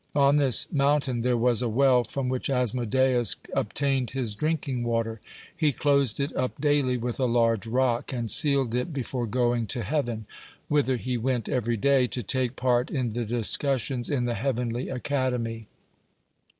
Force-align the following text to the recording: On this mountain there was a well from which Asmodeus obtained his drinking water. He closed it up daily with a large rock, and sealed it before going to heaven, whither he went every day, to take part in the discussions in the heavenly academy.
On 0.15 0.37
this 0.37 0.65
mountain 0.71 1.21
there 1.21 1.37
was 1.37 1.61
a 1.61 1.69
well 1.69 2.03
from 2.03 2.27
which 2.27 2.49
Asmodeus 2.49 3.35
obtained 3.53 4.09
his 4.09 4.33
drinking 4.33 4.81
water. 4.83 5.21
He 5.55 5.71
closed 5.71 6.19
it 6.19 6.35
up 6.35 6.59
daily 6.59 6.97
with 6.97 7.19
a 7.19 7.25
large 7.25 7.67
rock, 7.67 8.11
and 8.11 8.31
sealed 8.31 8.73
it 8.73 8.91
before 8.93 9.27
going 9.27 9.67
to 9.67 9.83
heaven, 9.83 10.25
whither 10.67 10.97
he 10.97 11.17
went 11.17 11.47
every 11.47 11.77
day, 11.77 12.07
to 12.07 12.23
take 12.23 12.55
part 12.55 12.89
in 12.89 13.11
the 13.11 13.25
discussions 13.25 14.09
in 14.09 14.25
the 14.25 14.33
heavenly 14.33 14.89
academy. 14.89 15.67